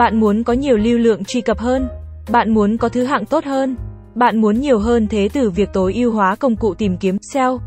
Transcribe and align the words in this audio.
Bạn 0.00 0.20
muốn 0.20 0.44
có 0.44 0.52
nhiều 0.52 0.76
lưu 0.76 0.98
lượng 0.98 1.24
truy 1.24 1.40
cập 1.40 1.58
hơn. 1.58 1.88
Bạn 2.30 2.54
muốn 2.54 2.76
có 2.76 2.88
thứ 2.88 3.04
hạng 3.04 3.26
tốt 3.26 3.44
hơn. 3.44 3.76
Bạn 4.14 4.40
muốn 4.40 4.60
nhiều 4.60 4.78
hơn 4.78 5.06
thế 5.08 5.28
từ 5.32 5.50
việc 5.50 5.68
tối 5.72 5.94
ưu 5.94 6.12
hóa 6.12 6.36
công 6.36 6.56
cụ 6.56 6.74
tìm 6.74 6.96
kiếm 6.96 7.16
SEO. 7.32 7.60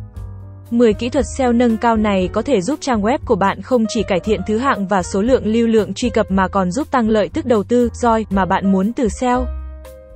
10 0.71 0.93
kỹ 0.93 1.09
thuật 1.09 1.25
SEO 1.37 1.53
nâng 1.53 1.77
cao 1.77 1.97
này 1.97 2.29
có 2.33 2.41
thể 2.41 2.61
giúp 2.61 2.79
trang 2.81 3.01
web 3.01 3.17
của 3.25 3.35
bạn 3.35 3.61
không 3.61 3.85
chỉ 3.89 4.03
cải 4.03 4.19
thiện 4.19 4.41
thứ 4.47 4.57
hạng 4.57 4.87
và 4.87 5.03
số 5.03 5.21
lượng 5.21 5.45
lưu 5.45 5.67
lượng 5.67 5.93
truy 5.93 6.09
cập 6.09 6.31
mà 6.31 6.47
còn 6.47 6.71
giúp 6.71 6.91
tăng 6.91 7.09
lợi 7.09 7.29
tức 7.33 7.45
đầu 7.45 7.63
tư, 7.63 7.89
ROI 7.93 8.25
mà 8.29 8.45
bạn 8.45 8.71
muốn 8.71 8.93
từ 8.93 9.07
SEO. 9.09 9.45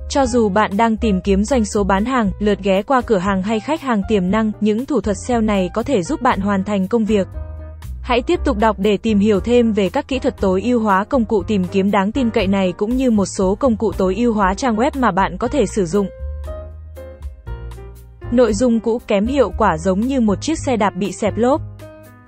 Cho 0.08 0.26
dù 0.26 0.48
bạn 0.48 0.70
đang 0.76 0.96
tìm 0.96 1.20
kiếm 1.20 1.44
doanh 1.44 1.64
số 1.64 1.84
bán 1.84 2.04
hàng, 2.04 2.30
lượt 2.38 2.58
ghé 2.62 2.82
qua 2.82 3.00
cửa 3.00 3.18
hàng 3.18 3.42
hay 3.42 3.60
khách 3.60 3.80
hàng 3.80 4.02
tiềm 4.08 4.30
năng, 4.30 4.52
những 4.60 4.86
thủ 4.86 5.00
thuật 5.00 5.16
SEO 5.26 5.40
này 5.40 5.70
có 5.74 5.82
thể 5.82 6.02
giúp 6.02 6.22
bạn 6.22 6.40
hoàn 6.40 6.64
thành 6.64 6.88
công 6.88 7.04
việc. 7.04 7.26
Hãy 8.08 8.22
tiếp 8.22 8.40
tục 8.44 8.58
đọc 8.58 8.76
để 8.78 8.96
tìm 8.96 9.18
hiểu 9.18 9.40
thêm 9.40 9.72
về 9.72 9.88
các 9.88 10.08
kỹ 10.08 10.18
thuật 10.18 10.40
tối 10.40 10.62
ưu 10.62 10.80
hóa 10.80 11.04
công 11.04 11.24
cụ 11.24 11.42
tìm 11.42 11.64
kiếm 11.64 11.90
đáng 11.90 12.12
tin 12.12 12.30
cậy 12.30 12.46
này 12.46 12.72
cũng 12.72 12.96
như 12.96 13.10
một 13.10 13.26
số 13.26 13.54
công 13.54 13.76
cụ 13.76 13.92
tối 13.98 14.14
ưu 14.16 14.32
hóa 14.32 14.54
trang 14.54 14.76
web 14.76 14.90
mà 14.98 15.10
bạn 15.10 15.38
có 15.38 15.48
thể 15.48 15.66
sử 15.66 15.86
dụng. 15.86 16.08
Nội 18.32 18.52
dung 18.52 18.80
cũ 18.80 19.00
kém 19.06 19.26
hiệu 19.26 19.52
quả 19.58 19.78
giống 19.78 20.00
như 20.00 20.20
một 20.20 20.42
chiếc 20.42 20.58
xe 20.58 20.76
đạp 20.76 20.90
bị 20.90 21.12
xẹp 21.12 21.36
lốp. 21.36 21.60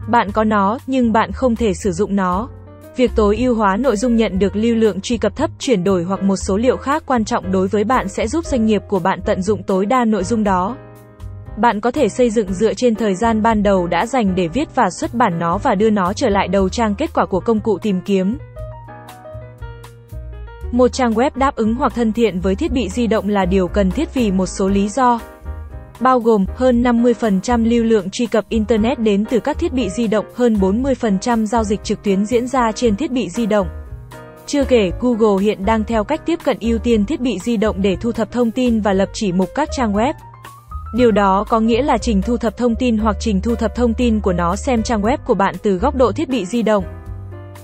Bạn 0.08 0.30
có 0.32 0.44
nó, 0.44 0.78
nhưng 0.86 1.12
bạn 1.12 1.32
không 1.32 1.56
thể 1.56 1.74
sử 1.74 1.92
dụng 1.92 2.16
nó. 2.16 2.48
Việc 2.96 3.10
tối 3.16 3.36
ưu 3.36 3.54
hóa 3.54 3.76
nội 3.76 3.96
dung 3.96 4.16
nhận 4.16 4.38
được 4.38 4.56
lưu 4.56 4.76
lượng 4.76 5.00
truy 5.00 5.18
cập 5.18 5.36
thấp, 5.36 5.50
chuyển 5.58 5.84
đổi 5.84 6.04
hoặc 6.04 6.22
một 6.22 6.36
số 6.36 6.56
liệu 6.56 6.76
khác 6.76 7.02
quan 7.06 7.24
trọng 7.24 7.52
đối 7.52 7.68
với 7.68 7.84
bạn 7.84 8.08
sẽ 8.08 8.26
giúp 8.26 8.44
doanh 8.44 8.66
nghiệp 8.66 8.82
của 8.88 8.98
bạn 8.98 9.20
tận 9.24 9.42
dụng 9.42 9.62
tối 9.62 9.86
đa 9.86 10.04
nội 10.04 10.24
dung 10.24 10.44
đó. 10.44 10.76
Bạn 11.60 11.80
có 11.80 11.90
thể 11.90 12.08
xây 12.08 12.30
dựng 12.30 12.52
dựa 12.52 12.74
trên 12.74 12.94
thời 12.94 13.14
gian 13.14 13.42
ban 13.42 13.62
đầu 13.62 13.86
đã 13.86 14.06
dành 14.06 14.34
để 14.34 14.48
viết 14.48 14.74
và 14.74 14.90
xuất 14.90 15.14
bản 15.14 15.38
nó 15.38 15.58
và 15.58 15.74
đưa 15.74 15.90
nó 15.90 16.12
trở 16.12 16.28
lại 16.28 16.48
đầu 16.48 16.68
trang 16.68 16.94
kết 16.94 17.10
quả 17.14 17.26
của 17.26 17.40
công 17.40 17.60
cụ 17.60 17.78
tìm 17.82 18.00
kiếm. 18.00 18.38
Một 20.72 20.88
trang 20.92 21.12
web 21.12 21.30
đáp 21.34 21.56
ứng 21.56 21.74
hoặc 21.74 21.92
thân 21.94 22.12
thiện 22.12 22.40
với 22.40 22.54
thiết 22.54 22.72
bị 22.72 22.88
di 22.88 23.06
động 23.06 23.28
là 23.28 23.44
điều 23.44 23.68
cần 23.68 23.90
thiết 23.90 24.14
vì 24.14 24.30
một 24.30 24.46
số 24.46 24.68
lý 24.68 24.88
do. 24.88 25.20
Bao 26.00 26.20
gồm, 26.20 26.46
hơn 26.56 26.82
50% 26.82 27.68
lưu 27.70 27.84
lượng 27.84 28.10
truy 28.10 28.26
cập 28.26 28.44
Internet 28.48 28.98
đến 28.98 29.24
từ 29.30 29.40
các 29.40 29.58
thiết 29.58 29.72
bị 29.72 29.90
di 29.90 30.06
động, 30.06 30.24
hơn 30.34 30.54
40% 30.54 31.46
giao 31.46 31.64
dịch 31.64 31.84
trực 31.84 32.02
tuyến 32.02 32.26
diễn 32.26 32.46
ra 32.46 32.72
trên 32.72 32.96
thiết 32.96 33.10
bị 33.10 33.30
di 33.30 33.46
động. 33.46 33.68
Chưa 34.46 34.64
kể, 34.64 34.90
Google 35.00 35.42
hiện 35.42 35.64
đang 35.64 35.84
theo 35.84 36.04
cách 36.04 36.26
tiếp 36.26 36.38
cận 36.44 36.56
ưu 36.60 36.78
tiên 36.78 37.04
thiết 37.04 37.20
bị 37.20 37.38
di 37.38 37.56
động 37.56 37.82
để 37.82 37.96
thu 38.00 38.12
thập 38.12 38.32
thông 38.32 38.50
tin 38.50 38.80
và 38.80 38.92
lập 38.92 39.08
chỉ 39.12 39.32
mục 39.32 39.48
các 39.54 39.68
trang 39.76 39.92
web. 39.92 40.14
Điều 40.92 41.10
đó 41.10 41.44
có 41.48 41.60
nghĩa 41.60 41.82
là 41.82 41.98
trình 41.98 42.22
thu 42.22 42.36
thập 42.36 42.56
thông 42.56 42.74
tin 42.74 42.98
hoặc 42.98 43.16
trình 43.20 43.40
thu 43.40 43.54
thập 43.54 43.74
thông 43.74 43.94
tin 43.94 44.20
của 44.20 44.32
nó 44.32 44.56
xem 44.56 44.82
trang 44.82 45.02
web 45.02 45.16
của 45.24 45.34
bạn 45.34 45.54
từ 45.62 45.76
góc 45.76 45.94
độ 45.94 46.12
thiết 46.12 46.28
bị 46.28 46.46
di 46.46 46.62
động. 46.62 46.84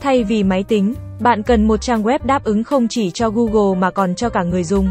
Thay 0.00 0.24
vì 0.24 0.42
máy 0.42 0.62
tính, 0.62 0.94
bạn 1.20 1.42
cần 1.42 1.68
một 1.68 1.76
trang 1.80 2.02
web 2.02 2.18
đáp 2.24 2.44
ứng 2.44 2.64
không 2.64 2.88
chỉ 2.88 3.10
cho 3.10 3.30
Google 3.30 3.78
mà 3.78 3.90
còn 3.90 4.14
cho 4.14 4.28
cả 4.28 4.42
người 4.42 4.64
dùng. 4.64 4.88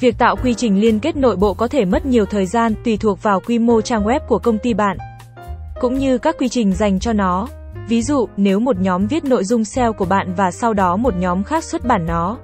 Việc 0.00 0.18
tạo 0.18 0.36
quy 0.36 0.54
trình 0.54 0.80
liên 0.80 1.00
kết 1.00 1.16
nội 1.16 1.36
bộ 1.36 1.54
có 1.54 1.68
thể 1.68 1.84
mất 1.84 2.06
nhiều 2.06 2.24
thời 2.26 2.46
gian 2.46 2.74
tùy 2.84 2.96
thuộc 2.96 3.22
vào 3.22 3.40
quy 3.40 3.58
mô 3.58 3.80
trang 3.80 4.04
web 4.04 4.20
của 4.28 4.38
công 4.38 4.58
ty 4.58 4.74
bạn, 4.74 4.98
cũng 5.80 5.98
như 5.98 6.18
các 6.18 6.36
quy 6.38 6.48
trình 6.48 6.72
dành 6.72 7.00
cho 7.00 7.12
nó. 7.12 7.48
Ví 7.88 8.02
dụ, 8.02 8.28
nếu 8.36 8.60
một 8.60 8.80
nhóm 8.80 9.06
viết 9.06 9.24
nội 9.24 9.44
dung 9.44 9.64
SEO 9.64 9.92
của 9.92 10.04
bạn 10.04 10.34
và 10.36 10.50
sau 10.50 10.74
đó 10.74 10.96
một 10.96 11.14
nhóm 11.16 11.42
khác 11.42 11.64
xuất 11.64 11.86
bản 11.86 12.06
nó, 12.06 12.38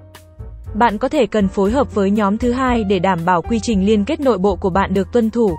bạn 0.74 0.98
có 0.98 1.08
thể 1.08 1.26
cần 1.26 1.48
phối 1.48 1.70
hợp 1.70 1.94
với 1.94 2.10
nhóm 2.10 2.38
thứ 2.38 2.52
hai 2.52 2.84
để 2.84 2.98
đảm 2.98 3.18
bảo 3.24 3.42
quy 3.42 3.58
trình 3.62 3.86
liên 3.86 4.04
kết 4.04 4.20
nội 4.20 4.38
bộ 4.38 4.56
của 4.56 4.70
bạn 4.70 4.94
được 4.94 5.12
tuân 5.12 5.30
thủ. 5.30 5.56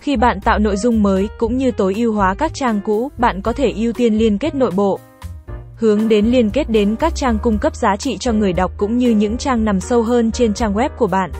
Khi 0.00 0.16
bạn 0.16 0.40
tạo 0.40 0.58
nội 0.58 0.76
dung 0.76 1.02
mới, 1.02 1.28
cũng 1.38 1.56
như 1.56 1.70
tối 1.70 1.94
ưu 1.96 2.12
hóa 2.12 2.34
các 2.34 2.54
trang 2.54 2.80
cũ, 2.84 3.10
bạn 3.18 3.42
có 3.42 3.52
thể 3.52 3.72
ưu 3.76 3.92
tiên 3.92 4.14
liên 4.14 4.38
kết 4.38 4.54
nội 4.54 4.70
bộ. 4.70 4.98
Hướng 5.76 6.08
đến 6.08 6.26
liên 6.26 6.50
kết 6.50 6.70
đến 6.70 6.96
các 6.96 7.14
trang 7.14 7.38
cung 7.42 7.58
cấp 7.58 7.76
giá 7.76 7.96
trị 7.96 8.16
cho 8.18 8.32
người 8.32 8.52
đọc 8.52 8.72
cũng 8.76 8.98
như 8.98 9.10
những 9.10 9.36
trang 9.36 9.64
nằm 9.64 9.80
sâu 9.80 10.02
hơn 10.02 10.30
trên 10.30 10.54
trang 10.54 10.74
web 10.74 10.88
của 10.98 11.06
bạn. 11.06 11.30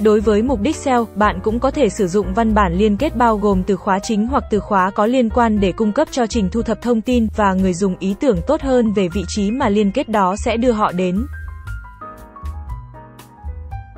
Đối 0.00 0.20
với 0.20 0.42
mục 0.42 0.60
đích 0.60 0.76
SEO, 0.76 1.06
bạn 1.14 1.40
cũng 1.42 1.58
có 1.58 1.70
thể 1.70 1.88
sử 1.88 2.06
dụng 2.06 2.34
văn 2.34 2.54
bản 2.54 2.74
liên 2.74 2.96
kết 2.96 3.16
bao 3.16 3.36
gồm 3.36 3.62
từ 3.62 3.76
khóa 3.76 3.98
chính 3.98 4.26
hoặc 4.26 4.44
từ 4.50 4.60
khóa 4.60 4.90
có 4.90 5.06
liên 5.06 5.30
quan 5.30 5.60
để 5.60 5.72
cung 5.72 5.92
cấp 5.92 6.08
cho 6.10 6.26
trình 6.26 6.48
thu 6.50 6.62
thập 6.62 6.82
thông 6.82 7.00
tin 7.00 7.26
và 7.36 7.54
người 7.54 7.74
dùng 7.74 7.96
ý 7.98 8.14
tưởng 8.20 8.38
tốt 8.46 8.60
hơn 8.60 8.92
về 8.92 9.08
vị 9.08 9.24
trí 9.28 9.50
mà 9.50 9.68
liên 9.68 9.90
kết 9.90 10.08
đó 10.08 10.34
sẽ 10.44 10.56
đưa 10.56 10.72
họ 10.72 10.92
đến. 10.92 11.26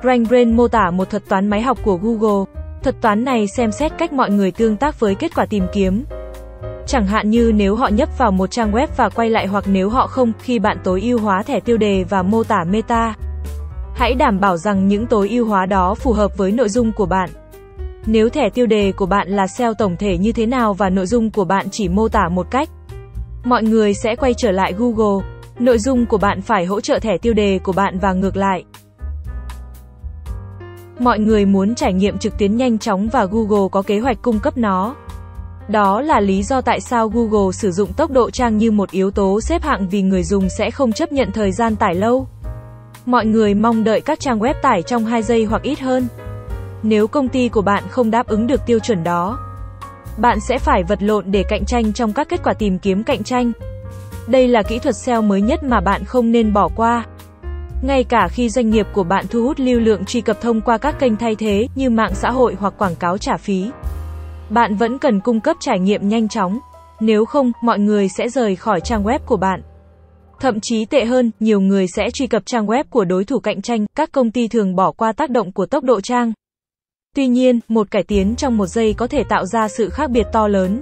RankBrain 0.03 0.57
mô 0.57 0.67
tả 0.67 0.91
một 0.91 1.09
thuật 1.09 1.29
toán 1.29 1.47
máy 1.47 1.61
học 1.61 1.77
của 1.83 1.95
Google. 1.97 2.45
Thuật 2.83 3.01
toán 3.01 3.23
này 3.23 3.47
xem 3.47 3.71
xét 3.71 3.91
cách 3.97 4.13
mọi 4.13 4.31
người 4.31 4.51
tương 4.51 4.77
tác 4.77 4.99
với 4.99 5.15
kết 5.15 5.35
quả 5.35 5.45
tìm 5.45 5.63
kiếm. 5.73 6.03
Chẳng 6.87 7.07
hạn 7.07 7.29
như 7.29 7.51
nếu 7.55 7.75
họ 7.75 7.87
nhấp 7.87 8.17
vào 8.17 8.31
một 8.31 8.51
trang 8.51 8.71
web 8.71 8.87
và 8.97 9.09
quay 9.09 9.29
lại 9.29 9.47
hoặc 9.47 9.63
nếu 9.67 9.89
họ 9.89 10.07
không, 10.07 10.31
khi 10.39 10.59
bạn 10.59 10.77
tối 10.83 11.01
ưu 11.01 11.19
hóa 11.19 11.43
thẻ 11.43 11.59
tiêu 11.59 11.77
đề 11.77 12.03
và 12.03 12.23
mô 12.23 12.43
tả 12.43 12.63
meta. 12.69 13.13
Hãy 13.95 14.15
đảm 14.15 14.39
bảo 14.39 14.57
rằng 14.57 14.87
những 14.87 15.05
tối 15.05 15.29
ưu 15.29 15.45
hóa 15.45 15.65
đó 15.65 15.95
phù 15.95 16.13
hợp 16.13 16.37
với 16.37 16.51
nội 16.51 16.69
dung 16.69 16.91
của 16.91 17.05
bạn. 17.05 17.29
Nếu 18.05 18.29
thẻ 18.29 18.49
tiêu 18.53 18.65
đề 18.65 18.91
của 18.91 19.05
bạn 19.05 19.29
là 19.29 19.47
SEO 19.47 19.73
tổng 19.73 19.95
thể 19.99 20.17
như 20.17 20.31
thế 20.31 20.45
nào 20.45 20.73
và 20.73 20.89
nội 20.89 21.05
dung 21.05 21.31
của 21.31 21.45
bạn 21.45 21.69
chỉ 21.71 21.89
mô 21.89 22.07
tả 22.07 22.29
một 22.29 22.51
cách, 22.51 22.69
mọi 23.43 23.63
người 23.63 23.93
sẽ 23.93 24.15
quay 24.15 24.33
trở 24.33 24.51
lại 24.51 24.73
Google. 24.77 25.25
Nội 25.59 25.79
dung 25.79 26.05
của 26.05 26.17
bạn 26.17 26.41
phải 26.41 26.65
hỗ 26.65 26.81
trợ 26.81 26.99
thẻ 26.99 27.17
tiêu 27.17 27.33
đề 27.33 27.59
của 27.63 27.71
bạn 27.71 27.99
và 27.99 28.13
ngược 28.13 28.37
lại. 28.37 28.63
Mọi 30.99 31.19
người 31.19 31.45
muốn 31.45 31.75
trải 31.75 31.93
nghiệm 31.93 32.17
trực 32.17 32.37
tuyến 32.37 32.57
nhanh 32.57 32.77
chóng 32.77 33.09
và 33.11 33.25
Google 33.25 33.67
có 33.71 33.81
kế 33.81 33.99
hoạch 33.99 34.21
cung 34.21 34.39
cấp 34.39 34.57
nó. 34.57 34.95
Đó 35.67 36.01
là 36.01 36.19
lý 36.19 36.43
do 36.43 36.61
tại 36.61 36.81
sao 36.81 37.09
Google 37.09 37.51
sử 37.51 37.71
dụng 37.71 37.93
tốc 37.93 38.11
độ 38.11 38.31
trang 38.31 38.57
như 38.57 38.71
một 38.71 38.91
yếu 38.91 39.11
tố 39.11 39.41
xếp 39.41 39.63
hạng 39.63 39.89
vì 39.89 40.01
người 40.01 40.23
dùng 40.23 40.49
sẽ 40.49 40.71
không 40.71 40.91
chấp 40.91 41.11
nhận 41.11 41.31
thời 41.31 41.51
gian 41.51 41.75
tải 41.75 41.95
lâu. 41.95 42.27
Mọi 43.05 43.25
người 43.25 43.53
mong 43.53 43.83
đợi 43.83 44.01
các 44.01 44.19
trang 44.19 44.39
web 44.39 44.53
tải 44.61 44.81
trong 44.81 45.05
2 45.05 45.23
giây 45.23 45.45
hoặc 45.45 45.61
ít 45.61 45.79
hơn. 45.79 46.07
Nếu 46.83 47.07
công 47.07 47.27
ty 47.27 47.49
của 47.49 47.61
bạn 47.61 47.83
không 47.89 48.11
đáp 48.11 48.27
ứng 48.27 48.47
được 48.47 48.65
tiêu 48.65 48.79
chuẩn 48.79 49.03
đó, 49.03 49.39
bạn 50.17 50.39
sẽ 50.39 50.59
phải 50.59 50.83
vật 50.83 51.03
lộn 51.03 51.31
để 51.31 51.43
cạnh 51.49 51.65
tranh 51.65 51.93
trong 51.93 52.13
các 52.13 52.29
kết 52.29 52.43
quả 52.43 52.53
tìm 52.53 52.79
kiếm 52.79 53.03
cạnh 53.03 53.23
tranh. 53.23 53.51
Đây 54.27 54.47
là 54.47 54.63
kỹ 54.63 54.79
thuật 54.79 54.95
SEO 54.95 55.21
mới 55.21 55.41
nhất 55.41 55.63
mà 55.63 55.81
bạn 55.81 56.05
không 56.05 56.31
nên 56.31 56.53
bỏ 56.53 56.69
qua. 56.75 57.05
Ngay 57.81 58.03
cả 58.03 58.27
khi 58.27 58.49
doanh 58.49 58.69
nghiệp 58.69 58.87
của 58.93 59.03
bạn 59.03 59.25
thu 59.29 59.43
hút 59.43 59.59
lưu 59.59 59.79
lượng 59.79 60.05
truy 60.05 60.21
cập 60.21 60.41
thông 60.41 60.61
qua 60.61 60.77
các 60.77 60.99
kênh 60.99 61.15
thay 61.15 61.35
thế 61.35 61.67
như 61.75 61.89
mạng 61.89 62.11
xã 62.15 62.31
hội 62.31 62.55
hoặc 62.59 62.73
quảng 62.77 62.95
cáo 62.95 63.17
trả 63.17 63.37
phí, 63.37 63.65
bạn 64.49 64.75
vẫn 64.75 64.97
cần 64.99 65.19
cung 65.19 65.39
cấp 65.39 65.57
trải 65.59 65.79
nghiệm 65.79 66.09
nhanh 66.09 66.27
chóng. 66.27 66.59
Nếu 66.99 67.25
không, 67.25 67.51
mọi 67.63 67.79
người 67.79 68.09
sẽ 68.09 68.29
rời 68.29 68.55
khỏi 68.55 68.81
trang 68.81 69.03
web 69.03 69.19
của 69.25 69.37
bạn. 69.37 69.61
Thậm 70.39 70.59
chí 70.59 70.85
tệ 70.85 71.05
hơn, 71.05 71.31
nhiều 71.39 71.59
người 71.61 71.85
sẽ 71.95 72.09
truy 72.13 72.27
cập 72.27 72.45
trang 72.45 72.65
web 72.65 72.83
của 72.89 73.05
đối 73.05 73.25
thủ 73.25 73.39
cạnh 73.39 73.61
tranh, 73.61 73.85
các 73.95 74.11
công 74.11 74.31
ty 74.31 74.47
thường 74.47 74.75
bỏ 74.75 74.91
qua 74.91 75.11
tác 75.11 75.29
động 75.29 75.51
của 75.51 75.65
tốc 75.65 75.83
độ 75.83 76.01
trang. 76.01 76.33
Tuy 77.15 77.27
nhiên, 77.27 77.59
một 77.67 77.91
cải 77.91 78.03
tiến 78.03 78.35
trong 78.35 78.57
một 78.57 78.67
giây 78.67 78.93
có 78.97 79.07
thể 79.07 79.23
tạo 79.29 79.45
ra 79.45 79.67
sự 79.67 79.89
khác 79.89 80.09
biệt 80.09 80.27
to 80.31 80.47
lớn. 80.47 80.81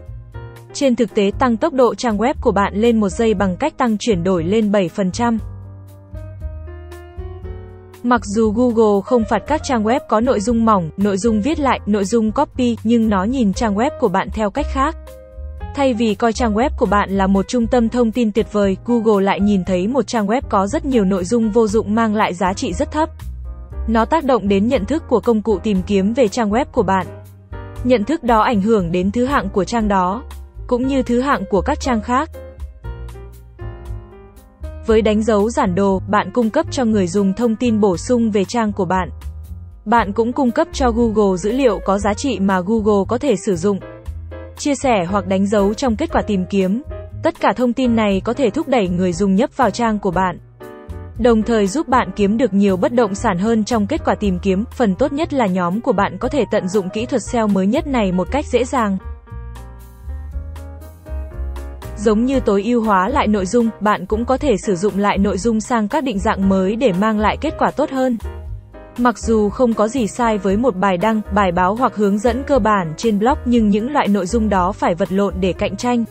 Trên 0.73 0.95
thực 0.95 1.13
tế 1.13 1.31
tăng 1.39 1.57
tốc 1.57 1.73
độ 1.73 1.95
trang 1.95 2.17
web 2.17 2.33
của 2.41 2.51
bạn 2.51 2.73
lên 2.75 2.99
một 2.99 3.09
giây 3.09 3.33
bằng 3.33 3.57
cách 3.57 3.77
tăng 3.77 3.97
chuyển 3.99 4.23
đổi 4.23 4.43
lên 4.43 4.71
7%. 4.71 5.37
Mặc 8.07 8.25
dù 8.25 8.51
Google 8.51 9.01
không 9.05 9.23
phạt 9.29 9.43
các 9.47 9.61
trang 9.63 9.83
web 9.83 9.99
có 10.09 10.19
nội 10.19 10.39
dung 10.39 10.65
mỏng, 10.65 10.89
nội 10.97 11.17
dung 11.17 11.41
viết 11.41 11.59
lại, 11.59 11.79
nội 11.85 12.05
dung 12.05 12.31
copy, 12.31 12.77
nhưng 12.83 13.09
nó 13.09 13.23
nhìn 13.23 13.53
trang 13.53 13.75
web 13.75 13.89
của 13.99 14.07
bạn 14.07 14.29
theo 14.33 14.49
cách 14.49 14.65
khác. 14.73 14.95
Thay 15.75 15.93
vì 15.93 16.15
coi 16.15 16.33
trang 16.33 16.53
web 16.53 16.69
của 16.77 16.85
bạn 16.85 17.09
là 17.09 17.27
một 17.27 17.47
trung 17.47 17.67
tâm 17.67 17.89
thông 17.89 18.11
tin 18.11 18.31
tuyệt 18.31 18.47
vời, 18.51 18.77
Google 18.85 19.25
lại 19.25 19.39
nhìn 19.39 19.63
thấy 19.65 19.87
một 19.87 20.07
trang 20.07 20.27
web 20.27 20.41
có 20.49 20.67
rất 20.67 20.85
nhiều 20.85 21.05
nội 21.05 21.25
dung 21.25 21.51
vô 21.51 21.67
dụng 21.67 21.95
mang 21.95 22.15
lại 22.15 22.33
giá 22.33 22.53
trị 22.53 22.73
rất 22.73 22.91
thấp. 22.91 23.09
Nó 23.87 24.05
tác 24.05 24.23
động 24.23 24.47
đến 24.47 24.67
nhận 24.67 24.85
thức 24.85 25.03
của 25.09 25.19
công 25.19 25.41
cụ 25.41 25.59
tìm 25.63 25.81
kiếm 25.87 26.13
về 26.13 26.27
trang 26.27 26.49
web 26.49 26.65
của 26.71 26.83
bạn. 26.83 27.07
Nhận 27.83 28.03
thức 28.03 28.23
đó 28.23 28.41
ảnh 28.41 28.61
hưởng 28.61 28.91
đến 28.91 29.11
thứ 29.11 29.25
hạng 29.25 29.49
của 29.49 29.63
trang 29.63 29.87
đó, 29.87 30.23
cũng 30.67 30.87
như 30.87 31.03
thứ 31.03 31.21
hạng 31.21 31.43
của 31.49 31.61
các 31.61 31.79
trang 31.79 32.01
khác. 32.01 32.29
Với 34.87 35.01
đánh 35.01 35.23
dấu 35.23 35.49
giản 35.49 35.75
đồ, 35.75 36.01
bạn 36.07 36.31
cung 36.31 36.49
cấp 36.49 36.65
cho 36.71 36.85
người 36.85 37.07
dùng 37.07 37.33
thông 37.33 37.55
tin 37.55 37.79
bổ 37.79 37.97
sung 37.97 38.31
về 38.31 38.45
trang 38.45 38.71
của 38.73 38.85
bạn. 38.85 39.09
Bạn 39.85 40.13
cũng 40.13 40.33
cung 40.33 40.51
cấp 40.51 40.67
cho 40.73 40.91
Google 40.91 41.37
dữ 41.37 41.51
liệu 41.51 41.79
có 41.85 41.99
giá 41.99 42.13
trị 42.13 42.39
mà 42.39 42.61
Google 42.61 43.05
có 43.07 43.17
thể 43.17 43.35
sử 43.35 43.55
dụng. 43.55 43.79
Chia 44.57 44.75
sẻ 44.75 45.05
hoặc 45.05 45.27
đánh 45.27 45.47
dấu 45.47 45.73
trong 45.73 45.95
kết 45.95 46.11
quả 46.11 46.21
tìm 46.21 46.45
kiếm. 46.49 46.81
Tất 47.23 47.39
cả 47.39 47.53
thông 47.53 47.73
tin 47.73 47.95
này 47.95 48.21
có 48.25 48.33
thể 48.33 48.49
thúc 48.49 48.67
đẩy 48.67 48.87
người 48.87 49.13
dùng 49.13 49.35
nhấp 49.35 49.57
vào 49.57 49.69
trang 49.69 49.99
của 49.99 50.11
bạn. 50.11 50.39
Đồng 51.19 51.43
thời 51.43 51.67
giúp 51.67 51.87
bạn 51.87 52.11
kiếm 52.15 52.37
được 52.37 52.53
nhiều 52.53 52.77
bất 52.77 52.93
động 52.93 53.15
sản 53.15 53.37
hơn 53.37 53.63
trong 53.63 53.87
kết 53.87 54.01
quả 54.05 54.15
tìm 54.15 54.39
kiếm. 54.39 54.63
Phần 54.71 54.95
tốt 54.95 55.13
nhất 55.13 55.33
là 55.33 55.47
nhóm 55.47 55.81
của 55.81 55.93
bạn 55.93 56.17
có 56.17 56.27
thể 56.27 56.45
tận 56.51 56.67
dụng 56.67 56.89
kỹ 56.89 57.05
thuật 57.05 57.23
SEO 57.23 57.47
mới 57.47 57.67
nhất 57.67 57.87
này 57.87 58.11
một 58.11 58.27
cách 58.31 58.45
dễ 58.45 58.63
dàng. 58.65 58.97
Giống 62.07 62.25
như 62.25 62.39
tối 62.39 62.63
ưu 62.63 62.81
hóa 62.81 63.09
lại 63.09 63.27
nội 63.27 63.45
dung, 63.45 63.69
bạn 63.79 64.05
cũng 64.05 64.25
có 64.25 64.37
thể 64.37 64.57
sử 64.57 64.75
dụng 64.75 64.97
lại 64.97 65.17
nội 65.17 65.37
dung 65.37 65.61
sang 65.61 65.87
các 65.87 66.03
định 66.03 66.19
dạng 66.19 66.49
mới 66.49 66.75
để 66.75 66.93
mang 66.93 67.19
lại 67.19 67.37
kết 67.41 67.53
quả 67.59 67.71
tốt 67.71 67.89
hơn. 67.89 68.17
Mặc 68.97 69.19
dù 69.19 69.49
không 69.49 69.73
có 69.73 69.87
gì 69.87 70.07
sai 70.07 70.37
với 70.37 70.57
một 70.57 70.75
bài 70.75 70.97
đăng, 70.97 71.21
bài 71.35 71.51
báo 71.51 71.75
hoặc 71.75 71.95
hướng 71.95 72.19
dẫn 72.19 72.43
cơ 72.43 72.59
bản 72.59 72.93
trên 72.97 73.19
blog 73.19 73.37
nhưng 73.45 73.69
những 73.69 73.91
loại 73.91 74.07
nội 74.07 74.25
dung 74.25 74.49
đó 74.49 74.71
phải 74.71 74.95
vật 74.95 75.11
lộn 75.11 75.33
để 75.39 75.53
cạnh 75.53 75.77
tranh. 75.77 76.05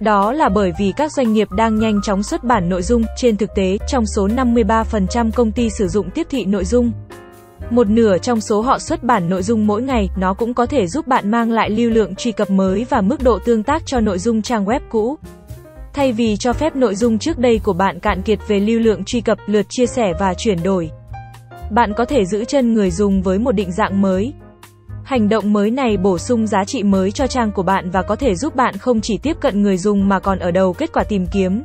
Đó 0.00 0.32
là 0.32 0.48
bởi 0.48 0.72
vì 0.78 0.92
các 0.96 1.12
doanh 1.12 1.32
nghiệp 1.32 1.48
đang 1.52 1.78
nhanh 1.78 2.00
chóng 2.02 2.22
xuất 2.22 2.44
bản 2.44 2.68
nội 2.68 2.82
dung, 2.82 3.04
trên 3.16 3.36
thực 3.36 3.50
tế, 3.54 3.78
trong 3.88 4.06
số 4.06 4.28
53% 4.28 5.30
công 5.30 5.52
ty 5.52 5.70
sử 5.70 5.88
dụng 5.88 6.10
tiếp 6.10 6.26
thị 6.30 6.44
nội 6.44 6.64
dung. 6.64 6.92
Một 7.72 7.90
nửa 7.90 8.18
trong 8.18 8.40
số 8.40 8.60
họ 8.60 8.78
xuất 8.78 9.04
bản 9.04 9.28
nội 9.28 9.42
dung 9.42 9.66
mỗi 9.66 9.82
ngày, 9.82 10.08
nó 10.16 10.34
cũng 10.34 10.54
có 10.54 10.66
thể 10.66 10.86
giúp 10.86 11.06
bạn 11.06 11.30
mang 11.30 11.50
lại 11.50 11.70
lưu 11.70 11.90
lượng 11.90 12.14
truy 12.14 12.32
cập 12.32 12.50
mới 12.50 12.86
và 12.90 13.00
mức 13.00 13.22
độ 13.22 13.38
tương 13.44 13.62
tác 13.62 13.82
cho 13.86 14.00
nội 14.00 14.18
dung 14.18 14.42
trang 14.42 14.64
web 14.64 14.80
cũ. 14.90 15.18
Thay 15.94 16.12
vì 16.12 16.36
cho 16.36 16.52
phép 16.52 16.76
nội 16.76 16.94
dung 16.94 17.18
trước 17.18 17.38
đây 17.38 17.60
của 17.64 17.72
bạn 17.72 18.00
cạn 18.00 18.22
kiệt 18.22 18.38
về 18.48 18.60
lưu 18.60 18.80
lượng 18.80 19.04
truy 19.04 19.20
cập, 19.20 19.38
lượt 19.46 19.66
chia 19.68 19.86
sẻ 19.86 20.12
và 20.20 20.34
chuyển 20.34 20.62
đổi, 20.62 20.90
bạn 21.70 21.92
có 21.96 22.04
thể 22.04 22.24
giữ 22.24 22.44
chân 22.44 22.74
người 22.74 22.90
dùng 22.90 23.22
với 23.22 23.38
một 23.38 23.52
định 23.52 23.72
dạng 23.72 24.02
mới. 24.02 24.32
Hành 25.04 25.28
động 25.28 25.52
mới 25.52 25.70
này 25.70 25.96
bổ 25.96 26.18
sung 26.18 26.46
giá 26.46 26.64
trị 26.64 26.82
mới 26.82 27.10
cho 27.10 27.26
trang 27.26 27.52
của 27.52 27.62
bạn 27.62 27.90
và 27.90 28.02
có 28.02 28.16
thể 28.16 28.34
giúp 28.34 28.56
bạn 28.56 28.76
không 28.76 29.00
chỉ 29.00 29.18
tiếp 29.18 29.36
cận 29.40 29.62
người 29.62 29.78
dùng 29.78 30.08
mà 30.08 30.20
còn 30.20 30.38
ở 30.38 30.50
đầu 30.50 30.72
kết 30.72 30.92
quả 30.92 31.04
tìm 31.04 31.26
kiếm. 31.32 31.62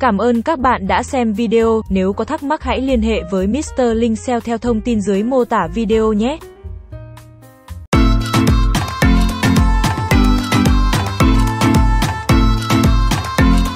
Cảm 0.00 0.18
ơn 0.18 0.42
các 0.42 0.58
bạn 0.58 0.86
đã 0.86 1.02
xem 1.02 1.32
video, 1.32 1.82
nếu 1.88 2.12
có 2.12 2.24
thắc 2.24 2.42
mắc 2.42 2.62
hãy 2.62 2.80
liên 2.80 3.02
hệ 3.02 3.22
với 3.30 3.46
Mr. 3.46 3.82
Linh 3.94 4.16
SEO 4.16 4.40
theo 4.40 4.58
thông 4.58 4.80
tin 4.80 5.00
dưới 5.00 5.22
mô 5.22 5.44
tả 5.44 5.68
video 5.74 6.12
nhé. 6.12 6.38